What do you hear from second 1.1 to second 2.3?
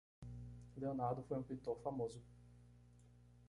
foi um pintor famoso.